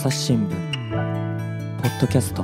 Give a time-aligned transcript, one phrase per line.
[0.00, 2.42] 朝日新聞ポッドキャスト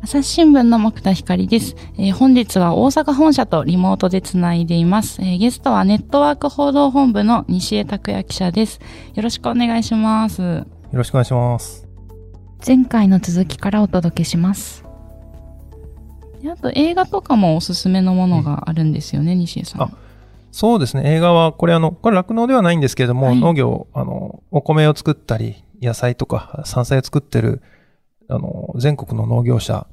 [0.00, 8.78] 朝日新聞の木田光です、えー、本日は大阪本社とリモートでつないでいます、えー、ゲストはネットワーク報道本部の西江拓也記者です。
[9.14, 10.40] よろしくお願いします。
[10.40, 11.88] よろしくお願いします。
[12.64, 14.84] 前回の続きからお届けします。
[16.48, 20.03] あと映画とかもおすすめのものがあるんですよね、うん、西江さん。
[20.54, 21.02] そうですね。
[21.12, 27.60] 映画は、これあの、これ酪農ではないんですけれども、はい、農業、あの、お米を作ったり、野菜とか山菜を作ってる、
[28.28, 29.88] あの、全国の農業者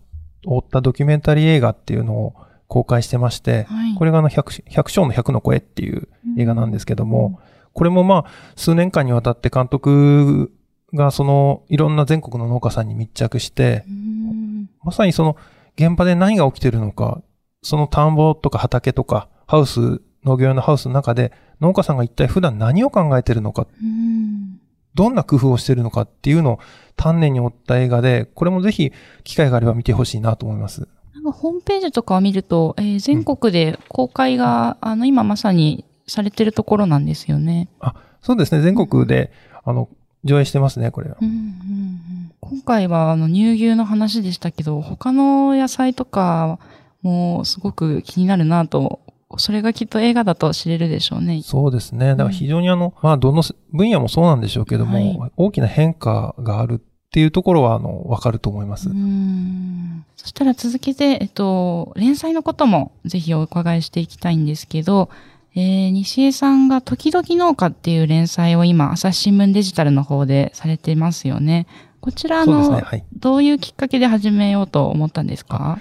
[0.46, 2.36] 追ったドキュメンタリー映画っていうのを
[2.68, 6.08] 公開してまして、はい、これがあの百、百姓の百の声っていう
[6.38, 7.44] 映画なんですけども、うん、
[7.74, 10.52] これもまあ、数年間にわたって監督
[10.94, 15.38] がその、いろんな全国の農家さんに密着して、うん、まさにその、
[15.76, 17.24] 現場で何が起きてるのか、
[17.64, 24.60] その田んぼとか畑とか、ハウス、農業用のハウスの中で、農家さんが一体普段何を考えてるのか、うん
[24.94, 26.60] どんな工夫をしているのかっていうのを
[26.96, 28.92] 丹念に追った映画で、これもぜひ
[29.24, 30.88] 機会があれば見てほしいなと思います。
[31.14, 37.70] なんかホームページとかを見ると、えー、全国で公開が、うん、あの、今まさにされてるところなんですよね。
[37.80, 38.62] あ、そうですね。
[38.62, 39.32] 全国で、
[39.64, 39.88] あの、
[40.24, 41.18] 上映してますね、これは。
[41.22, 46.60] うんうんうん、今回は、あの、乳牛の話でしたけど、他の野菜とか
[47.02, 49.00] もすごく気になるなと
[49.38, 51.42] それがきっと映画だと知れるでしょうね。
[51.44, 52.10] そうですね。
[52.12, 56.80] だから非常にあの、うん、まあ、どの分野もそうなんでしょうけども、はい、大きな変化があるっ
[57.12, 58.90] ていうところは、あの、わかると思います。
[58.90, 60.06] うん。
[60.16, 65.10] そしたら続けて、えっと、連載のこともぜひお伺いしていきたいんですけど、
[65.54, 71.68] えー、西江さんが時々農家っていう連載を今、朝日新聞デジタルの方でされてますよね。
[72.00, 75.80] こちらの、ねはい、どういうきっかけで始めようと思ったんですか？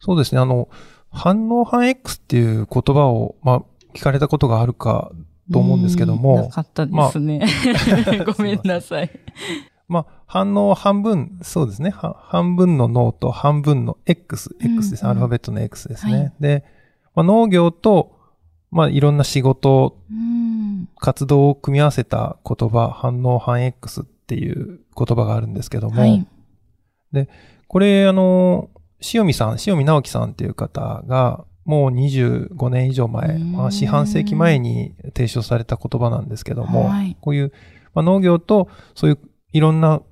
[0.00, 0.40] そうですね。
[0.40, 0.68] あの、
[1.10, 3.62] 反応反 X っていう言葉を、まあ、
[3.94, 5.10] 聞かれたことがあるか
[5.52, 6.42] と思うんですけども。
[6.42, 7.40] なかったですね。
[8.16, 9.10] まあ、 ごめんなさい。
[9.88, 11.90] まあ、反応半分、そうですね。
[11.90, 16.12] 半分の脳と半分の X、X です、うんうん、アルファベットの X ですね。
[16.16, 16.64] はい、で、
[17.16, 18.12] まあ、農業と、
[18.70, 26.24] まあ、いろんな仕事、うん、活動を組み合わせた言葉、反応反 X っていう言葉があるんですけども、はい、
[27.12, 27.28] で、
[27.66, 28.70] これ、あの、
[29.12, 37.52] 塩見さん、塩見直樹さんっていう方が、もう25年以上前、まあ、四半世紀前に提唱された言葉なんですけども、はい、こういう、
[37.94, 39.18] まあ、農業とそういう
[39.52, 40.02] いろんな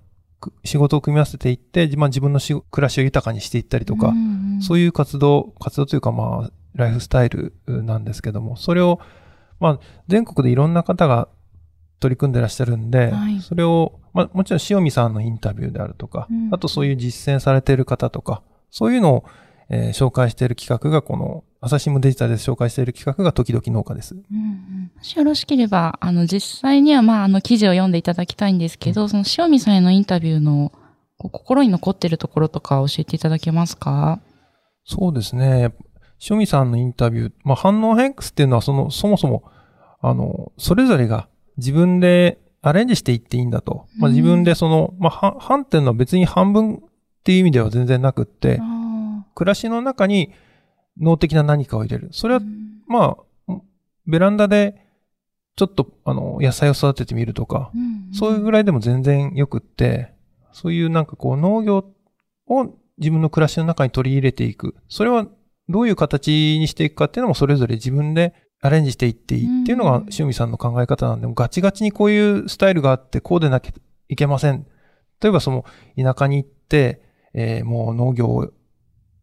[0.64, 4.12] 仕事を組み合わせていって、まあ、自分の暮らしを豊かにしていったりとか、
[4.60, 9.00] そういう活動、活動というかまあ、ライフスタイルなんですけども、それを、
[9.58, 11.28] まあ、全国でいろんな方が
[11.98, 19.24] 取り組んでらっしゃるんで、はい、それを、まあ、もちろん塩見さんのインタビューであるとか、うん、あとそういう実践されている方とか、そういうのを、
[19.70, 24.14] えー、紹介している企画がこの朝日新聞デジタルで紹介している企画が時々農家です。
[24.14, 30.72] うんうん、もしよろしければ、あの、実際には、まあ、あの、記事を読んでいただきたいんですけど、うん、その塩見さんへのインタビューの
[31.16, 34.20] 心に残っているところとか教えていただけますか？
[34.84, 35.74] そうですね。
[36.30, 39.42] 塩見さんのインタビュー、まあ、反応変 X っていうのは、その、そもそも、
[40.00, 43.86] あの、それぞれが自分でアレンジしていっていいんだと。
[43.98, 46.82] まあ、自分でその、まあ、半っていうのは別に半分
[47.20, 48.60] っていう意味では全然なくって、
[49.34, 50.32] 暮らしの中に
[51.00, 52.08] 脳的な何かを入れる。
[52.12, 52.40] それは、
[52.86, 53.16] ま
[53.48, 53.54] あ、
[54.06, 54.86] ベランダで
[55.56, 57.72] ちょっと、あの、野菜を育ててみるとか、
[58.12, 60.12] そういうぐらいでも全然よくって、
[60.52, 61.84] そういうなんかこう農業
[62.46, 64.74] を自分の暮らしの中に取り入れていく。
[64.88, 65.26] それは
[65.68, 73.72] どういう形にしていくかっていうのもそれぞれ自分でアレンジしていっていいっていうのが塩見さんの考え方なんで、ガチガチにこういうスタイルがあってこうでなきゃ
[74.08, 74.66] いけません。
[75.20, 75.64] 例えばその
[75.96, 77.07] 田舎に行って、
[77.38, 78.50] えー、もう農業を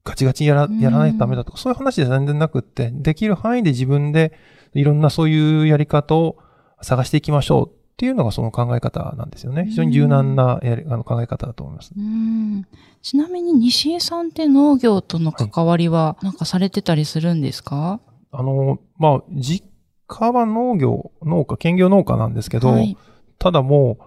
[0.06, 4.32] ガチガチやら、やらないとダメだとか、そういう話じゃ全然なくって、できる範囲で自分で
[4.74, 6.38] いろんなそういうやり方を
[6.82, 9.66] 探していきましょうっていうのがその考え方なんですよね。
[9.66, 11.94] 非常に柔軟なやりあの考え方だと思います。
[13.02, 19.66] ちなみに西江さんって農業との関わりはなんかされてたりするんですか、はい、あの、まあ、実
[20.08, 22.98] 家は農業、農家、兼業農家なんですけど、はい、
[23.40, 23.98] ただも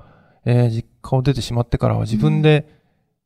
[0.47, 2.78] う、えー、実家を出てしまってからは自分で、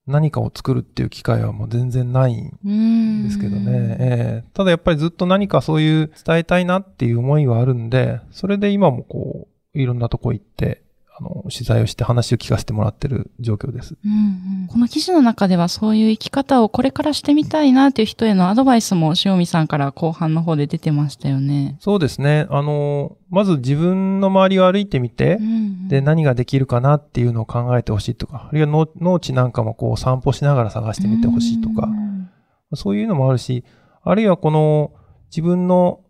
[0.07, 3.97] 何かを作るっていう機会はもう全然ないんですけどね。
[4.01, 10.83] えー、ただやっぱりずっと何かそういう伝えたいなっていう思いはあるんで、それで今もこう、いろんなとこ行って、
[11.15, 13.97] あの、取材をして話を聞かせてもらってる状況です。
[14.05, 21.77] うんうん、この記事の中ではそういう生き方をこれからしてみたいなという人へのアドバイスも塩見さんから後半の方で出てましたよね。
[21.81, 22.47] そうですね。
[22.51, 33.65] あの、まず自分の周りを歩いてみて、うんうん、で、何ができるかなっていうのを考えてほしいとか、あるいは農地なんかもこう散歩しながら探してみてほしいとか、うんうん、そういうのもあるし、
[34.03, 34.93] あるいはこの
[35.31, 36.01] 自分の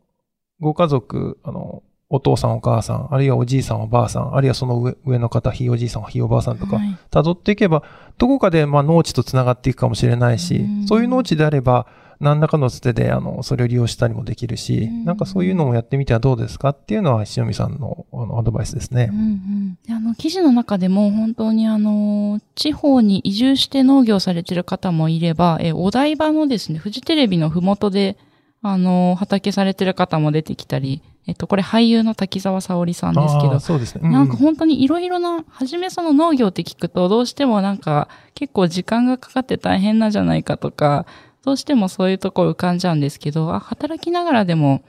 [0.61, 1.83] ご家族、あの、
[2.15, 6.99] お父さんお母さん、あるいはおじいさんおばあさん、あるいはその上上の方、ひいおじいさん、ひいおばあさんとか、はい。
[7.11, 7.83] 辿っていけば、
[8.19, 11.87] どこかでまあ農地と繋がっていくかもしれないしうん、そういう農地であれば、
[12.21, 19.09] 何らかのつてで、あの、それを利用したりもできるしうん、なんかそういうのもやってみてはどうですかっていうのは、塩見さんのあのアドバイスですね。
[19.11, 19.19] うん。
[19.19, 19.79] うん。
[19.87, 28.19] であの記事の中でも本当にあの地方に移住して農業されてる方もいれば、えお台場のですね、フジテレビのふもとで
[28.63, 34.09] あの畑されてる方も出てきたり、えっと、これ俳優の滝沢沙織さんですけどそうですね。
[34.09, 41.07] うなんか本当にいろいろな、はじめその農業って聞くと、どうしてもなんか結構時間がかかって大変なんじゃないかとか、
[41.45, 44.83] どうしてもそういうところ浮かんじゃうんですけど、あ、働きながらでも、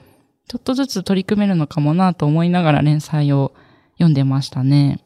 [0.48, 3.52] ちょっとずつ取り組めるのかもなと思いながら連載を
[3.94, 5.00] 読んでましたね。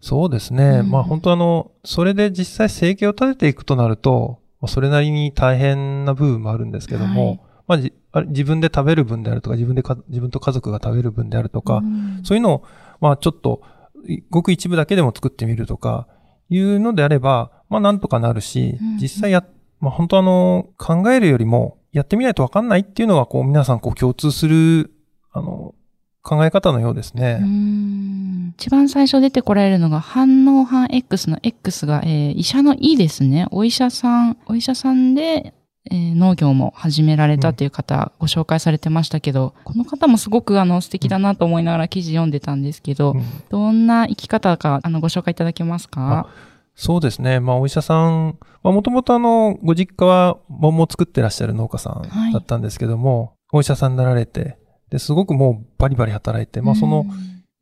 [0.00, 0.80] そうですね。
[0.80, 12.64] うんまあ本当あの、それで実際生計を立てていくとなると、まあそれなりに大変な部分もあるんですけども、はいまあじあれ自分で食べる分であるとか、自分でか、自分と家族が食べる分であるとか、うんそういうのを、
[13.00, 13.62] まあちょっと、
[14.06, 16.06] いごく一部だけでも作ってみるとか、
[16.48, 19.44] いうのであれば、まあなんとかなるしうん、実際や、
[19.80, 24.92] まあ本当あの、考えるよりも、やってみないとわかんないっていうのが、こう皆さんこう共通する、
[25.32, 25.74] あの、
[26.22, 27.38] 考え方のようですね。
[27.42, 33.46] うん一番最初出てこられるのが反応反 X の X が、えー医者の E ですね。
[33.50, 35.54] お医者さん、お医者さんで、
[35.90, 43.22] えー農業も始められたという方、ご紹介されてましたけど、この方もすごくあの素敵だなと思いながら記事読んでたんですけど、うん。
[43.48, 46.28] どんな生き方かあのご紹介いただけますか？
[46.74, 47.40] そうですね。
[47.40, 54.56] まあ、お医者さん、まあ、もともとあの、ご実家は桃を作ってらっしゃる農家さんだったんですけども、お医者さんになられて、
[54.88, 57.04] で、すごくもうバリバリ働いて、まあ、その、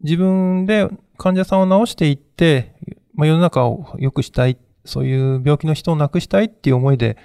[0.03, 2.75] 自分で患者さんを治していって、
[3.15, 7.17] まあ、世の中を良くしたい、そういう病気の人を亡くしたいっていう思いで、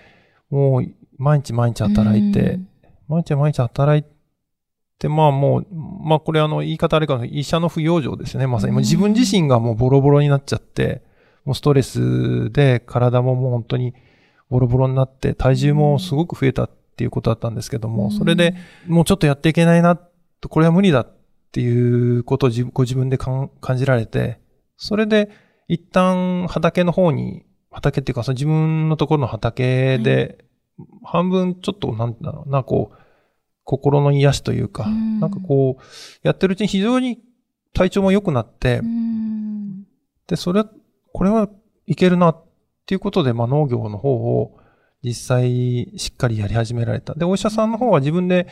[0.50, 0.86] もう、
[1.18, 2.59] 毎日毎日働いて、
[3.07, 4.03] 毎日毎日働い
[5.00, 8.47] て、まあもう、まあこれあの言い方あれかな、医者の不養生ですよね。
[8.47, 8.74] まさに。
[8.74, 11.03] もう自分自身がもうボロボロになっちゃって、
[11.45, 13.94] もうストレスで体ももう本当に
[14.50, 18.56] ボロボロになって、体重もすごく増えたっていうことだったんですけども、それで、
[18.88, 21.15] もうちょっとやっていけないな、とこれは無理だっ
[21.51, 24.39] ていうことを自ご自分で感じられて、
[24.77, 25.30] それで
[25.68, 27.44] 一旦畑の方に、
[27.75, 30.45] 畑っていうかその自分のところの畑で、
[31.04, 32.98] 半分ちょっとなんだろうな、こう、
[33.66, 35.19] 心の癒しというか、うん。
[35.19, 35.83] なんかこう、
[36.24, 37.19] やってるうちに非常に
[37.74, 39.83] 体調も良くなって、うん。
[40.27, 40.63] で、それ、
[41.12, 41.50] これは
[41.86, 42.44] いけるなっ
[42.86, 44.57] ていうことで、まあ農業の方を
[45.04, 47.13] 実際しっかりやり始められた。
[47.13, 48.48] で、お医者さんの方は自分で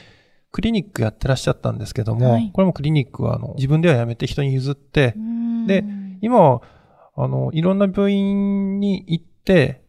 [0.51, 2.51] クリニックやってらっしゃったんですけども、はい。
[2.53, 5.13] これもクリニックはあの自分ではやめて人に譲って、
[5.67, 6.19] でうん。
[6.21, 6.61] 今は、
[7.15, 9.83] あの、いろんな病院に行って、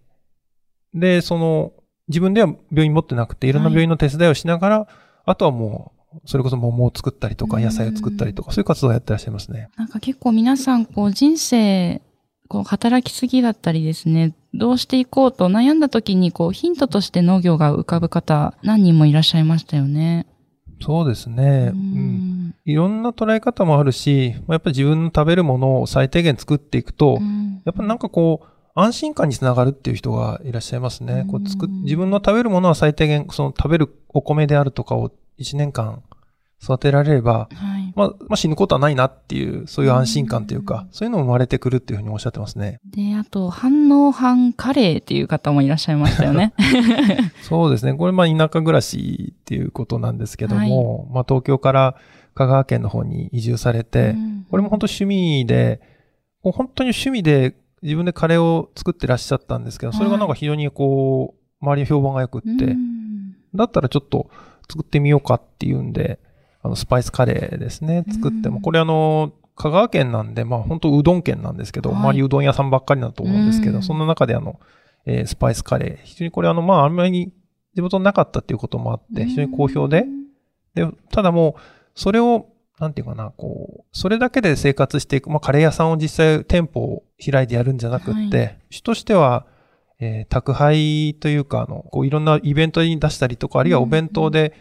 [0.94, 1.72] で、その、
[2.08, 4.88] 自分では病院持ってなくて、いろんな病院の手伝いをしながら、
[5.24, 9.68] あとはもう、それこそ桃を作ったりとか、うん野菜を作ったりとか、そういう活動をやってらっしゃいますね。
[9.76, 12.02] なんか結構皆さん、こう人生、
[12.48, 20.26] こう働きすぎだったりですね、どうしていこうと悩んだ時に、こうヒントとして農業が浮かぶ方、何人もいらっしゃいましたよね。
[20.80, 21.72] そうですね。
[21.72, 22.23] ううん。
[22.66, 31.26] んいろんな捉え方もあるし、まあやっぱり自分の食べるものを最低限作っていくと、うんやっぱなんかこう、安心感につながるっていう人がいらっしゃいますね。
[31.30, 36.02] こう作自分の食べるものは最低限、その食べるお米であるとかを1年間
[36.62, 37.92] 育てられれば、はい。
[37.94, 42.80] まあ、まあ死ぬことはないなっていう、そういう安心感というかうん、そういうのも生まれてくるっていうふうにおっしゃってますね。
[42.84, 46.54] で、あと、反応反カレーっていう方もいらっしゃいましたよね。
[47.42, 47.94] そうですね。
[47.94, 51.96] これまあ田舎暮らしっていうことなんですけども、まあ東京から
[52.34, 54.46] 香川県の方に移住されて、うん。
[54.50, 55.80] これも本当趣味で、
[56.42, 63.36] もう本当に趣味で自分でカレーを作ってらっしゃったんですけど、それがなんか非常にこう、周りの評判が良くって、うん。
[63.54, 64.30] だったらちょっと
[64.68, 66.18] 作ってみようかっていうんで、
[66.62, 68.56] あの、スパイスカレーですね、作っても。
[68.56, 71.98] うんこれあの、香川県なんで、まあ本当うどん県なんですけど、はい。
[72.00, 73.82] 周りうどん屋さんばっかりだと思うんですけど、うん。
[73.82, 74.58] そんな中であの、
[75.06, 77.32] えースパイスカレー、非常にこれあの、まああんまり
[77.74, 80.06] 地元になかったっていうこともあって、非常に好評で、
[80.74, 81.60] で、ただもう、
[81.94, 82.46] それを、
[82.78, 89.46] なんていうかな、こう、それだけで生活していく、まあ、カレー屋さんを実際店舗を開いてやるんじゃなくって、は主としては、
[90.00, 94.54] えー宅配というか、あの、こう、いろんなイベントに出したりとか、あるいはお弁当で、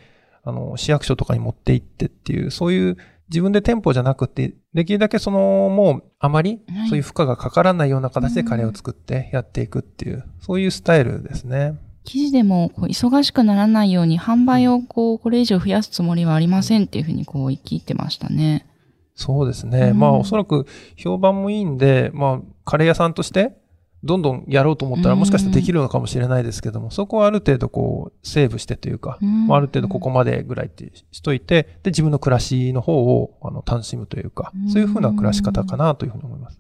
[0.44, 2.98] あの、市役所とかに持って行ってっていう、そういう、
[3.30, 11.76] 自分で店舗じゃなくて、できるだけその、もう、あまりはい、そういう負荷がかからないような形でカレーを作ってやっていくっていう、そういうスタイルですね。
[12.04, 18.68] 記事でもこう忙しくならないように販売をこうこれ以上増やすつもりはありませんっていうふうにこう言い切ってましたね。
[19.16, 19.90] そうですね。
[19.92, 23.56] うんまあおそらく評判もいいんで、まあカレー屋さんとして、
[24.04, 36.60] どんどんやろうと思ったらうんもしかしたらできるのかもしれないですけども、そこはある程度こう、セーブしてというか、うんまあある程度ここまでぐらいってしといて、で、自分の暮らしの方をあの楽しむというかうん、そういうふうな暮らし方かなというふうに思います。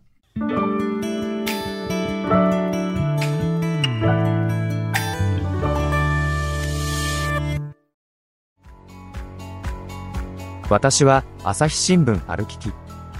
[10.69, 12.71] 私は朝日新聞歩きき。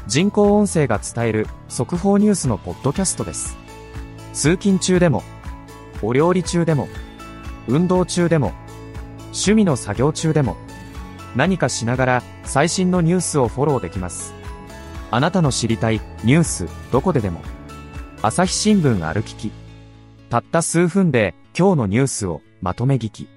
[0.08, 3.58] 人工音声が伝える速報ニュースのポッドキャストです。
[4.34, 5.24] 通勤中でも
[6.02, 6.88] お料理中でも
[7.68, 8.54] 運動中でも
[9.26, 10.56] 趣味の作業中でも
[11.36, 14.34] 何かしながら最新のニュースをフォローできます。
[15.12, 17.42] あなたの知りたいニュースどこででも。
[18.22, 19.52] 朝日新聞歩きき。
[20.30, 23.28] たった数分で今日のニュースをまとめ聞き。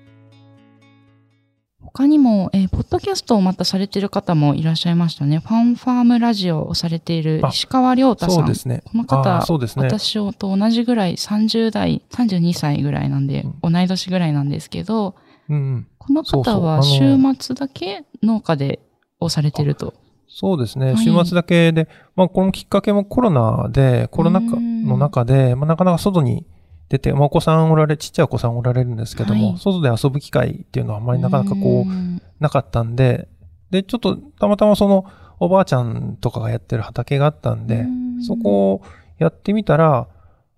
[1.93, 5.39] 他にも、えーポッドキャストをまたされている方もいらっしゃいましたね。
[5.39, 8.35] ファンファームラジオをされているあ石川亮太さん。
[8.35, 8.83] そうですね。
[8.85, 9.85] この方そうですね。
[9.87, 15.15] 私と同じぐらい、30代、32歳ぐらいなんで、同い年ぐらいなんですけど、
[15.49, 15.87] うんうん。
[15.99, 18.81] この方はあ週の末だけ農家で、
[19.21, 19.95] をされてると。
[20.29, 20.87] そうですね。
[20.87, 26.47] はい週末だけで、まあ、このきっかけもコロナで、コロナ禍うんの中で、まあ、なかなか外に
[26.89, 29.59] 出て、まあ、お子さんおられ、ちっちゃいお子さんおられるんですけども、はい。
[29.59, 32.23] 外で遊ぶ機会っていうのはあんまりなかなかこう、ん。
[32.39, 33.29] なかったんで、
[33.71, 35.05] で、ちょっと、たまたまその、
[35.39, 38.23] おばあちゃんとかがやってる畑があったんで、うん。
[38.23, 38.83] そこを
[39.19, 40.07] やってみたら、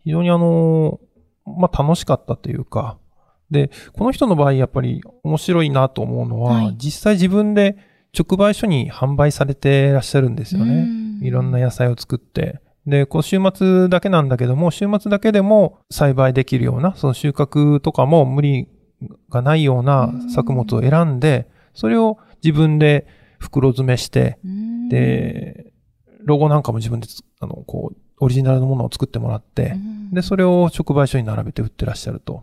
[0.05, 1.01] 非常にあの、
[1.47, 2.99] まあ、楽しかったというか、
[3.51, 6.77] で、この人の場合、やっぱり面白いなと思うのは、はい。
[6.79, 7.77] 実際自分で
[8.19, 10.75] 直売所に販売されてらっしゃるんですよね。
[11.21, 11.27] うん。
[11.27, 12.61] いろんな野菜を作って。
[12.89, 18.69] で、こう週末だけなんだけども、週末だけでも栽培できるような、その収穫とかも無理
[19.31, 23.07] がないような作物を選んで、それを自分で
[23.39, 24.89] 袋詰めして、うん。
[24.89, 25.73] で、
[26.25, 30.11] ロゴなんかも自分でつ、あの、こう、オリジナルのものを作ってもらってう、ん。
[30.13, 32.43] で、それを直売所に並べて売ってらっしゃると。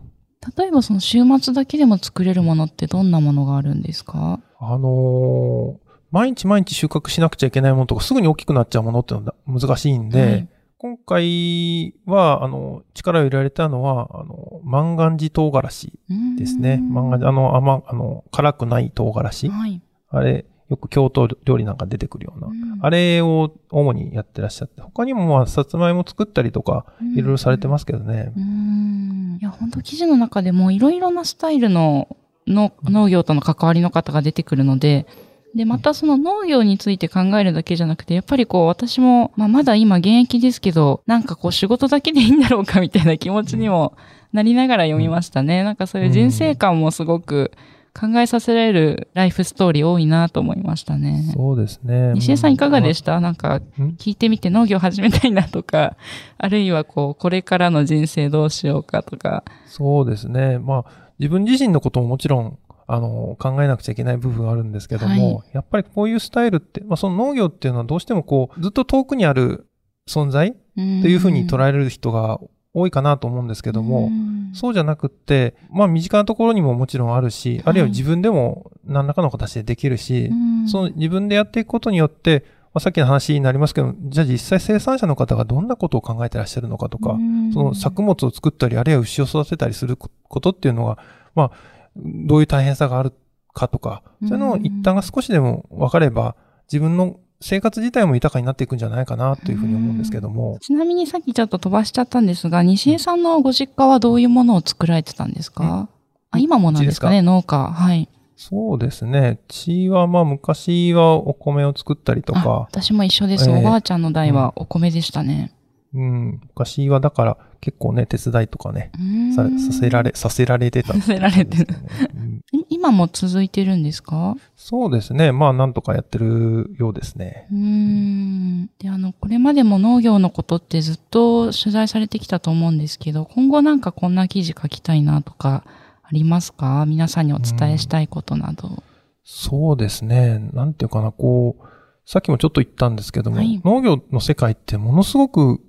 [0.56, 4.38] 例えばその週末だけでも作れるものってどんなものがあるんですか？
[4.60, 10.48] あのー毎日毎日収穫しなくちゃいけないものとか、すぐに大きくなっちゃうものってのは難しいんで、はい
[10.78, 15.98] 今回は、あの、力を入れられたのは、あの、万願寺唐辛子
[16.38, 16.82] ですね。
[16.82, 19.48] 万願寺、あの、甘、あの、辛くない唐辛子。
[19.48, 19.80] はい。
[20.10, 22.48] あれ、よく京都料理なんか出てくるような。
[22.82, 26.84] あれを主にやってらっしゃって、他にもまあ、さつまいも作ったりとか、
[27.14, 28.32] いろいろされてますすけどね。
[28.36, 29.38] うん。
[29.40, 32.08] いや、本当記事の中でもいろいろなスタイルの
[32.46, 35.06] の農業との関わりの方が出てくるので、
[35.54, 43.96] で、またその農業について考えるだけじゃなくて、やっぱりこう私も、まあまだ今現役ですけど、なんかこう仕事だけでいいんだろうかみたいな気持ちにも
[44.32, 45.62] なりながら読みましたね。
[45.64, 47.52] なんかそういう人生観もすごく
[47.98, 51.32] 考えさせられるライフストーリー多いなと思いましたね。
[51.34, 52.12] そうですね。
[52.14, 53.18] 西江さんいかがでした？
[53.20, 53.96] なんかうん？
[53.98, 55.96] 聞いてみて農業始めたいなとか、
[56.36, 59.42] あるいはこう、これからの人生どうしようかとか。
[59.64, 60.58] そうですね。
[60.58, 69.66] まあ、自分自身のことももちろん、あの、考えなくちゃいけない部分はあるんですけども、はやっぱりこういうスタイルって、まあ、その農業っていうのはどうしてもこう、ずっと遠くにある
[70.08, 72.38] 存在とというふうに捉ええる人が
[72.74, 74.50] 多いかなと思うんですけども、ん。
[74.52, 80.68] そうじゃなくって、まあ、身近なところにももちろんあるし、あるいは自分でも何らかの形でできるし、うん。
[80.68, 87.52] その自分でやっていくことによって、まあ、さっきの話になりますけど、じゃあ実際生産者の方がどんなことを考えてらっしゃるのかとか、うん。
[87.52, 90.98] その作物を作ったり、あるいは牛を育てたりすることっていうのが、
[91.34, 91.50] まあ、
[91.96, 93.12] どういう大変さがある
[93.52, 96.36] かとか、そういうのを一旦が少しでも分かれば、
[96.70, 105.88] 自分の生活自体も豊かになっていくんじゃないかなというふうに思うんですけども、ちなみにさっきちょっと飛ばしちゃったんですが、西江さんのご実家はどういうものを作られてたんですか？
[106.30, 107.70] あ、今もなんですかね、農家。
[107.70, 108.08] はい。
[108.36, 109.40] そうですね。
[109.48, 113.48] 血はまあ昔はお米を作ったりとあか、私も一緒です。
[113.48, 115.52] ええおばあちゃんの代はお米でしたね。
[115.96, 121.66] うん、昔はだから結構ね、手伝いとかね、うんささせられ、させられてたね、させられてる
[122.14, 124.36] うんい今も続いてるんですか？
[124.54, 125.32] そうですね。
[125.32, 127.48] まあなんとかやってるようですね。
[127.50, 128.70] うーん。
[128.78, 135.64] で、あの、これまでも農業のことってずっと取材されてきたと思うんですけど、今後なんかこんな記事書きたいなとか
[136.02, 136.84] ありますか？
[136.86, 138.82] 皆さんにお伝えしたいことなど。
[139.24, 140.38] そうですね。
[140.52, 141.66] なんていうかな、こう、
[142.04, 145.60] さっきもちょっと言ったんですけども、はい農業の世界ってものすごく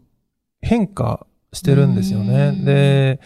[0.62, 2.48] 変化してるんですよね。
[2.48, 2.52] う。
[2.62, 2.66] ん。
[2.66, 3.20] で、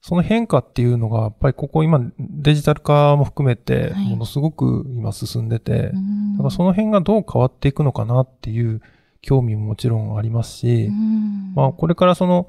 [0.00, 4.10] その変化っていうのが、やっぱりここ今デジタル化も含めて、はい。
[4.10, 6.32] ものすごく今進んでて、うん。
[6.34, 8.80] だからその辺がどう変わっていくのかなっていう
[9.20, 11.52] 興味ももちろんありますし、うん。
[11.54, 12.46] まあこれからその、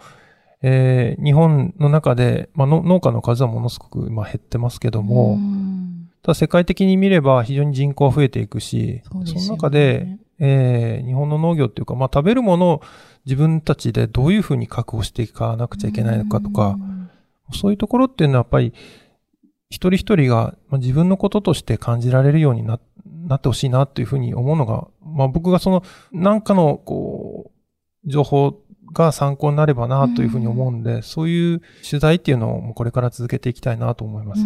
[0.62, 6.10] えー日本の中で、まあの農家の数はものすごく今減ってますけども、うん。
[6.22, 9.34] ただ世界的に見れば非常に人口は増えていくし、そね。
[9.34, 12.82] の中で、えー日本の農業っていうか、まあ食べるものを
[13.25, 16.77] 自分たちでどういうふうに確保していかなくちゃいけないのかとか、
[17.53, 18.74] そういうところっていうのはやっぱり、
[19.70, 22.79] 一人一人がまあ自分のこととして感じられるようにな
[23.27, 27.51] なってほしいなっていうふうに思うのが、まあ僕がその、なんかの、こ
[28.06, 28.60] う、情報
[28.94, 34.41] が参考になればなというふうに思うんで、そういう取材っていうのをこれから続けていきたいなと思います。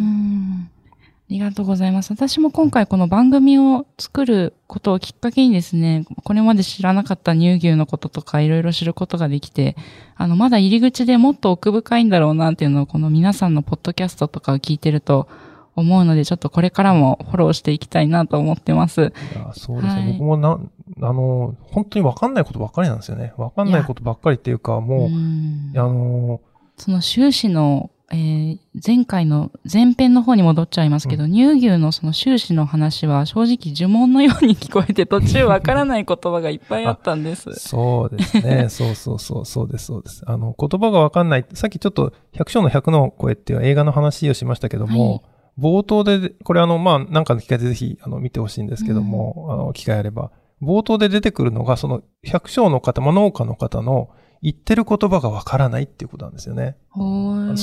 [1.32, 2.12] うんありがとうございます。
[2.12, 9.78] 私も今回この番組を作ることをきっかけにですね、これまで知らなかった乳牛のこととかいろいろ知ることができて、
[10.18, 15.30] あの、まだ入り口でもっと奥深いんだろうなっていうのをこの皆さんのポッドキャストとかを聞いてると
[15.78, 19.14] 思うので、ちょっとこれからもフォローしていきたいなと思ってます。
[19.54, 20.02] そうですね。
[20.02, 20.60] はい僕もな、
[21.02, 23.34] あの、本当にわかんないことばっかりなんですよね。
[23.38, 26.42] わかんないことばっかりっていうか、もう、んあの、
[26.76, 37.52] その収支の、えー前回の前編の方に戻っちゃいますけど、乳牛のその収支の話は正直呪文のように聞こえて途中わからない言葉がいっぱいあったんです。
[37.54, 38.68] そうですね。
[38.72, 40.24] そうそうそう、そうです、そうです。
[40.26, 41.46] あの、言葉がわかんない。
[41.54, 45.22] さっきちょっと、百姓の百の声っていう映画の話をしましたけども、はい
[45.60, 54.10] 冒頭で、これあの、まあ、なんかの機会でぜひ、あの、見てほしいんですけども、あの、機会あれば、冒頭で出てくるのが、その、百姓の方、まあ、農家の方の
[54.42, 56.78] 言ってる言葉がわからないっていうことなんですよね。
[56.94, 57.00] そ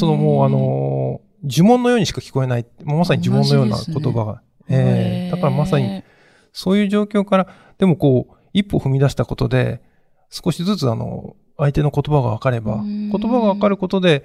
[0.06, 2.66] のもう、あ、の、呪文のようにしか聞こえない。
[2.84, 4.42] もうまさに呪文のような言葉が。
[4.68, 6.02] ええだからまさに、
[6.52, 9.82] そういう状況から、でもこう、一歩踏み出したことで、
[10.30, 14.24] 少しずつあの、相手の言葉が分かれば、うん言葉が分かることで、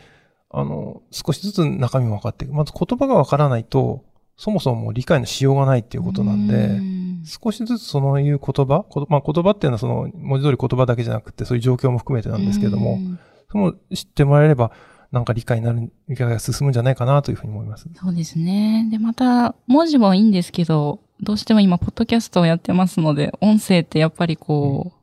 [0.50, 2.54] あの、少しずつ中身も分かっていく。
[2.54, 4.04] まず言葉が分からないと、
[4.38, 13.20] そもそももう理解のしようがないっていうことなんで、うん少しずつそのいう言葉、まあ、言葉っていうのはその文字通り言葉だけじゃなくて、そういう状況も含めてなんですけども、うん
[13.54, 14.72] その知ってもらえれば、
[15.12, 17.88] なんか理解になる、理解が進むんじゃないかなというふうに思います。
[17.94, 18.88] そうですね。
[18.90, 25.03] で、また、文字もいいんですけど、どうしても今、ポッドキャストをやってますので、音声ってやっぱりこう、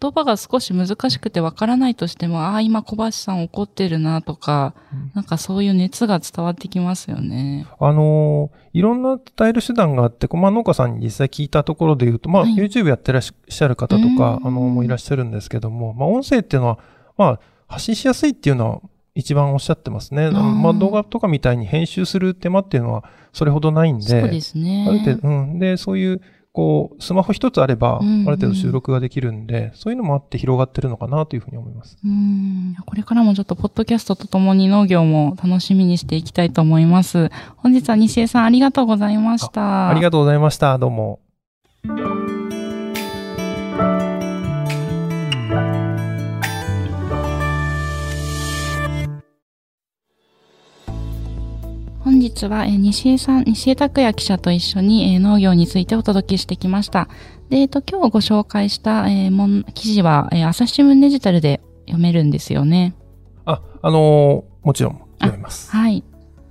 [0.00, 7.66] 言葉が少し難しくてわからないとしても、ああ、今小橋さん怒ってるなとか、うんなんかそういう熱が伝わってきますよね。
[7.78, 16.78] あのーいろんな伝える手段があって、まあ、農家さんに実際聞いたところで言うと、まあ、はい YouTube やってらっしゃる方とか、うんあの、もいらっしゃるんですけども、まあ、音声っていうのは、
[17.16, 18.80] まあ、発信しやすいっていうのは
[19.14, 20.30] 一番おっしゃってますね。
[20.30, 24.86] まあ、動画とかみたいに編集する手間っていうのはそれほどないんで、そうですね。
[24.88, 25.58] ある程度、うん。
[25.60, 26.20] で、そういう、
[26.54, 31.98] こう、スマホ一つあれば、あうんうんる程度収録ができるんで、そういうのもあって広がってるのかなというふうに思います。
[32.04, 32.76] うん。
[32.86, 37.28] これからもちょっと、ポッドキャストとともに農業も楽しみにしていきたいと思います。
[37.56, 39.88] 本日は西江さんありがとうございました。
[39.88, 40.78] ありがとうございました。
[40.78, 41.18] どうも。
[52.34, 57.08] 日は、えー西江さん、西江拓也記者と一緒に、えー農業についてお届けしてきました。
[57.48, 62.94] で、えっ、と、今日ご紹介した、えーもん記事は、えー朝日新聞デジタルで読めるんですよね。
[63.44, 65.70] あ、あのーもちろん読みます。
[65.70, 66.02] はい。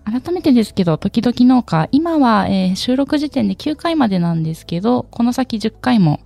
[0.05, 6.19] 改めてですけど、時々農家、今は、えー収録時点で9回までなんですけど、この先10回も、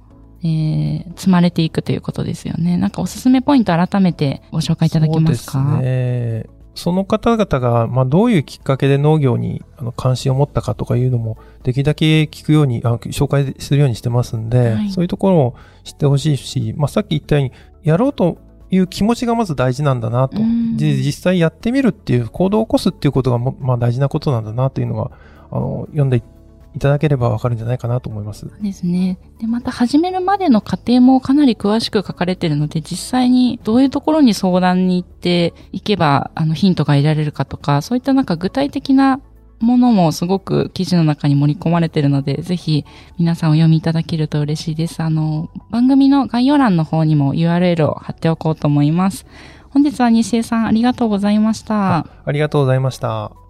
[0.43, 2.77] えー積まれていくということですよね。
[2.77, 5.51] なんかおすすめポイント改めてご紹介いただけますか？
[5.53, 6.56] そうですね。
[6.77, 18.37] その方々が、まあ、どういうきっかけで農業にあの関心を持ったかとかいうのも、できるだけ聞くように、あ紹介するようにしてますんで、はいそういうところを知ってほしいし、まあ、さっき言ったように、やろうと
[18.69, 20.39] いう気持ちがまず大事なんだなと。
[20.39, 25.09] うんで実際やってみるっていう、行動を起こすっていうことがも、まあ、大事なことなんだなというのが、
[25.49, 26.21] あの、読んでい
[26.79, 28.41] ただければわかるんじゃないかなと思います。
[28.41, 29.19] そうですね。
[29.39, 39.21] で、また始めるまでの過程もかなり詳しく書かれているので、実際にどういうところに相談に行っていけば、あの、ヒントが得られるかとか、そういったなんか具体的な
[39.59, 42.85] ものもすごく記事の中に盛り込まれているので、ぜひ
[43.17, 45.01] 皆さんお読みいただけると嬉しいです。
[45.01, 49.25] あの、番組の概要欄の方にも URL を貼っておこうと思います。
[49.69, 52.07] 本日は西江さんありがとうございました。
[52.25, 53.46] ありがとうございました。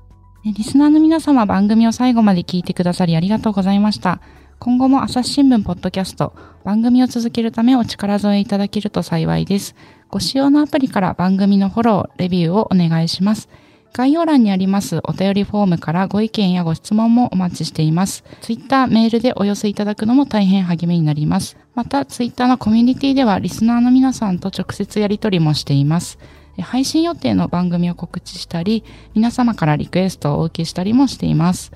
[0.54, 4.22] リスナーの皆様番組を最後まで聞いてくださりありがとうございました。
[4.60, 6.34] 今後も朝日新聞ポッドキャスト
[6.64, 9.76] 番組を続けるためお力添えいただけると幸いです。
[10.10, 13.50] ご使用のアプリから番組のフォロー、レビューをお願いします。
[13.94, 18.24] 概要欄にありますお便りフォームからご意見やご質問もお待ちしています。
[18.42, 21.58] ツイッター、メールでお寄せいただくのも大変励みになります。
[21.76, 26.20] また、ツイッターのコミュニティではリスナーの皆さんと直接やり取りもしています。
[26.62, 31.72] 配信予定の番組を告知したり、皆様からリクエストをお受けしたりもしています。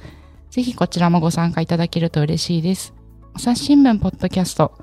[0.49, 2.93] ぜひこちらもご参加いただけると嬉しいです。
[3.33, 4.73] 朝日新聞ポッドキャスト、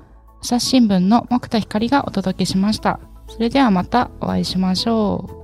[0.41, 2.99] 朝日新聞の木田光がお届けしました。
[3.27, 5.38] それではまたお会いしましょう。